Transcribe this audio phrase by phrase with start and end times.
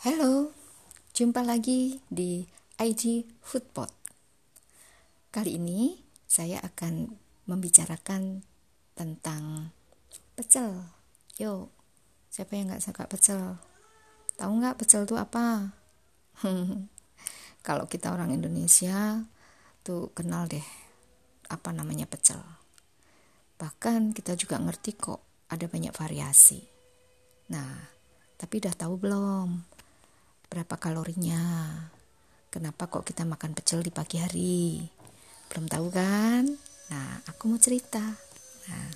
[0.00, 0.56] Halo,
[1.12, 2.40] jumpa lagi di
[2.80, 3.92] IG Foodpot.
[5.28, 5.92] Kali ini
[6.24, 7.12] saya akan
[7.44, 8.40] membicarakan
[8.96, 9.76] tentang
[10.32, 10.88] pecel.
[11.36, 11.68] Yo,
[12.32, 13.60] siapa yang nggak suka pecel?
[14.40, 15.76] Tahu nggak pecel itu apa?
[17.68, 19.28] Kalau kita orang Indonesia
[19.84, 20.64] tuh kenal deh
[21.52, 22.40] apa namanya pecel.
[23.60, 26.64] Bahkan kita juga ngerti kok ada banyak variasi.
[27.52, 28.00] Nah,
[28.40, 29.76] tapi udah tahu belum
[30.50, 31.38] berapa kalorinya.
[32.50, 34.82] Kenapa kok kita makan pecel di pagi hari?
[35.46, 36.42] Belum tahu kan?
[36.90, 38.02] Nah, aku mau cerita.
[38.66, 38.88] Nah,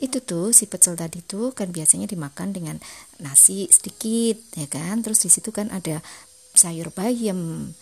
[0.00, 2.80] itu tuh si pecel tadi tuh kan biasanya dimakan dengan
[3.20, 5.04] nasi sedikit, ya kan?
[5.04, 6.00] Terus di situ kan ada
[6.56, 7.76] sayur bayam,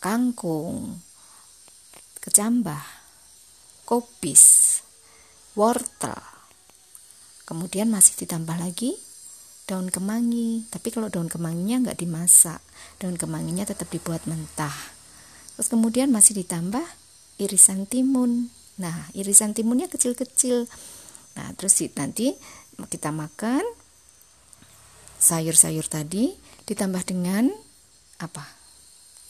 [0.00, 1.04] kangkung,
[2.24, 2.80] kecambah,
[3.84, 4.80] kopis,
[5.52, 6.16] wortel.
[7.44, 8.96] Kemudian masih ditambah lagi
[9.72, 10.68] daun kemangi.
[10.68, 12.60] Tapi kalau daun kemanginya nggak dimasak
[13.00, 14.76] daun kemanginya tetap dibuat mentah.
[15.56, 16.84] Terus kemudian masih ditambah
[17.40, 18.52] irisan timun.
[18.76, 20.68] Nah irisan timunnya kecil-kecil.
[21.40, 22.36] Nah terus nanti
[22.76, 23.64] kita makan
[25.16, 26.36] sayur-sayur tadi
[26.68, 27.48] ditambah dengan
[28.20, 28.44] apa?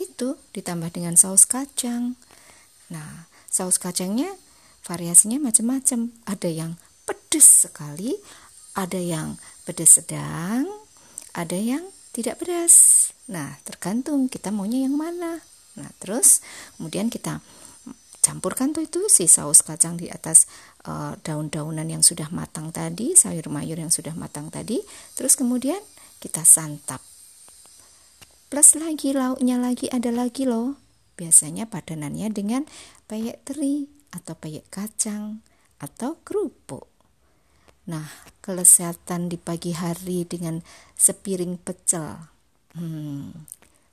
[0.02, 2.18] Itu ditambah dengan saus kacang.
[2.90, 4.34] Nah saus kacangnya
[4.82, 6.10] variasinya macam-macam.
[6.26, 6.74] Ada yang
[7.06, 8.18] pedes sekali
[8.72, 9.36] ada yang
[9.68, 10.68] pedas sedang,
[11.36, 13.08] ada yang tidak pedas.
[13.28, 15.40] Nah, tergantung kita maunya yang mana.
[15.76, 16.44] Nah, terus
[16.76, 17.40] kemudian kita
[18.22, 20.46] campurkan tuh itu si saus kacang di atas
[20.86, 24.78] uh, daun-daunan yang sudah matang tadi, sayur mayur yang sudah matang tadi,
[25.16, 25.80] terus kemudian
[26.22, 27.00] kita santap.
[28.52, 30.76] Plus lagi lauknya lagi ada lagi loh.
[31.16, 32.62] Biasanya padanannya dengan
[33.08, 35.40] peyek teri atau peyek kacang
[35.80, 36.91] atau kerupuk.
[37.82, 38.06] Nah,
[38.38, 40.62] kelesatan di pagi hari dengan
[40.94, 42.14] sepiring pecel.
[42.78, 43.34] Hmm,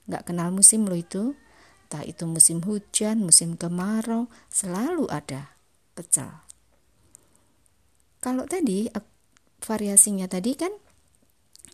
[0.06, 1.34] nggak kenal musim lo itu.
[1.90, 5.58] Entah itu musim hujan, musim kemarau, selalu ada
[5.98, 6.30] pecel.
[8.22, 8.86] Kalau tadi
[9.58, 10.70] variasinya tadi kan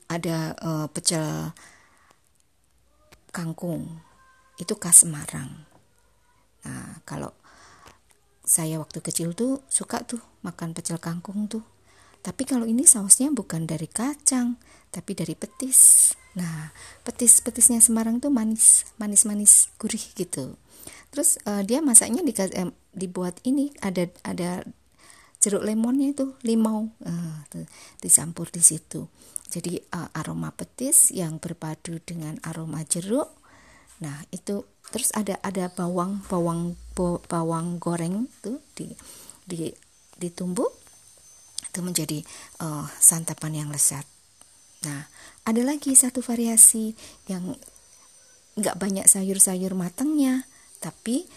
[0.08, 1.52] ada uh, pecel
[3.28, 4.00] kangkung,
[4.56, 5.52] itu khas Semarang.
[6.64, 7.36] Nah, kalau
[8.40, 11.75] saya waktu kecil tuh suka tuh makan pecel kangkung tuh
[12.26, 14.58] tapi kalau ini sausnya bukan dari kacang,
[14.90, 16.10] tapi dari petis.
[16.34, 16.74] Nah,
[17.06, 20.58] petis-petisnya Semarang tuh manis, manis-manis gurih gitu.
[21.14, 24.66] Terus uh, dia masaknya di, eh, dibuat ini ada ada
[25.38, 27.62] jeruk lemonnya itu limau uh, tuh,
[28.02, 29.06] dicampur di situ.
[29.46, 33.30] Jadi uh, aroma petis yang berpadu dengan aroma jeruk.
[34.02, 36.74] Nah, itu terus ada ada bawang bawang
[37.30, 38.90] bawang goreng tuh di
[39.46, 39.70] di
[40.18, 40.75] ditumbuk
[41.76, 42.24] itu menjadi
[42.64, 44.08] uh, santapan yang lezat.
[44.88, 45.12] Nah,
[45.44, 46.96] ada lagi satu variasi
[47.28, 47.52] yang
[48.56, 50.48] nggak banyak sayur-sayur matangnya,
[50.80, 51.28] tapi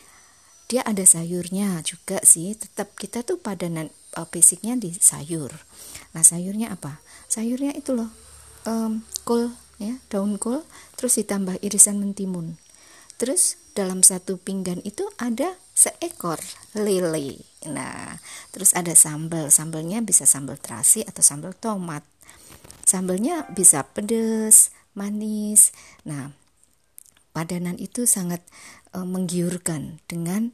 [0.71, 2.55] dia ada sayurnya juga sih.
[2.55, 5.51] Tetap kita tuh padanan uh, basicnya di sayur.
[6.15, 7.03] Nah, sayurnya apa?
[7.27, 8.07] Sayurnya itu loh,
[8.63, 10.63] um, kol ya, daun kol,
[10.95, 12.55] terus ditambah irisan mentimun.
[13.19, 16.39] Terus dalam satu pinggan itu ada seekor
[16.75, 17.39] lele.
[17.67, 18.19] Nah,
[18.51, 19.47] terus ada sambal.
[19.53, 22.03] Sambalnya bisa sambal terasi atau sambal tomat.
[22.83, 25.71] Sambalnya bisa pedas, manis.
[26.03, 26.35] Nah,
[27.31, 28.43] padanan itu sangat
[28.91, 30.51] e, menggiurkan dengan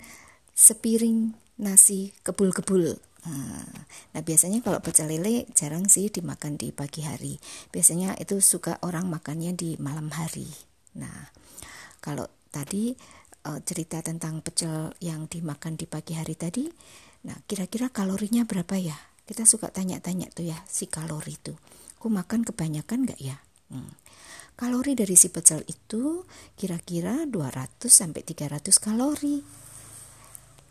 [0.53, 2.99] sepiring nasi kebul-kebul.
[4.13, 7.41] Nah, biasanya kalau pecel lele jarang sih dimakan di pagi hari.
[7.73, 10.45] Biasanya itu suka orang makannya di malam hari.
[10.93, 11.33] Nah,
[12.05, 12.95] kalau tadi
[13.43, 16.71] uh, cerita tentang pecel yang dimakan di pagi hari tadi,
[17.27, 18.95] nah kira-kira kalorinya berapa ya?
[19.27, 21.51] Kita suka tanya-tanya tuh ya si kalori itu.
[21.99, 23.35] Aku makan kebanyakan nggak ya?
[23.73, 23.91] Hmm.
[24.55, 26.23] Kalori dari si pecel itu
[26.55, 29.43] kira-kira 200 sampai 300 kalori.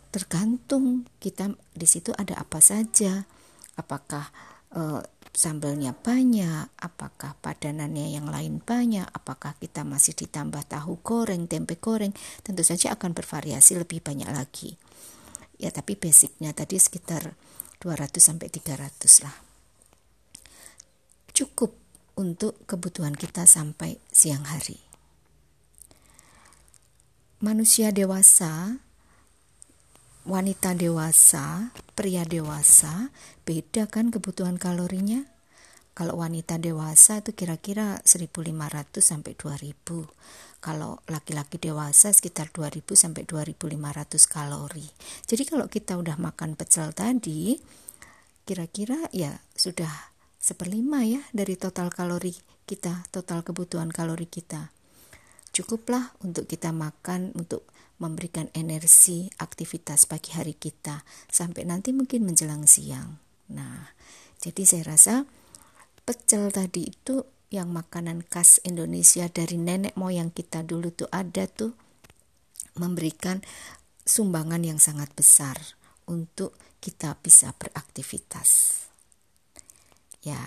[0.09, 3.27] Tergantung kita di situ ada apa saja.
[3.75, 4.31] Apakah
[4.73, 5.03] uh,
[5.35, 12.15] sambalnya banyak, apakah padanannya yang lain banyak, apakah kita masih ditambah tahu goreng, tempe goreng,
[12.47, 14.79] tentu saja akan bervariasi lebih banyak lagi.
[15.59, 17.35] Ya, tapi basicnya tadi sekitar
[17.83, 19.37] 200 sampai 300 lah.
[21.35, 21.75] Cukup
[22.15, 24.79] untuk kebutuhan kita sampai siang hari.
[27.43, 28.79] Manusia dewasa
[30.25, 33.13] wanita dewasa, pria dewasa,
[33.45, 35.29] beda kan kebutuhan kalorinya?
[35.95, 40.11] Kalau wanita dewasa itu kira-kira 1500 sampai 2000.
[40.59, 44.89] Kalau laki-laki dewasa sekitar 2000 sampai 2500 kalori.
[45.29, 47.61] Jadi kalau kita udah makan pecel tadi,
[48.43, 49.93] kira-kira ya sudah
[50.41, 52.35] seperlima ya dari total kalori
[52.67, 54.75] kita, total kebutuhan kalori kita.
[55.55, 57.71] Cukuplah untuk kita makan untuk
[58.03, 63.23] memberikan energi aktivitas pagi hari kita sampai nanti mungkin menjelang siang.
[63.55, 63.95] Nah,
[64.43, 65.15] jadi saya rasa
[66.03, 67.23] pecel tadi itu
[67.55, 71.71] yang makanan khas Indonesia dari nenek moyang kita dulu tuh ada tuh
[72.75, 73.39] memberikan
[74.03, 75.55] sumbangan yang sangat besar
[76.11, 78.83] untuk kita bisa beraktivitas.
[80.27, 80.43] Ya,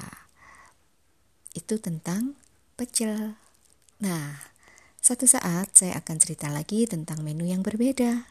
[1.56, 2.36] itu tentang
[2.76, 3.40] pecel.
[4.04, 4.57] Nah,
[5.08, 8.28] satu saat saya akan cerita lagi tentang menu yang berbeda.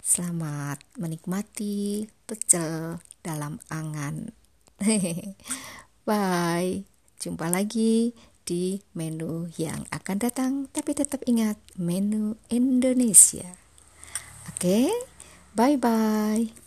[0.00, 4.32] Selamat menikmati pecel dalam angan.
[6.08, 6.88] Bye.
[7.20, 8.16] Jumpa lagi
[8.48, 13.60] di menu yang akan datang, tapi tetap ingat menu Indonesia.
[14.48, 14.88] Oke, okay?
[15.52, 16.65] bye bye.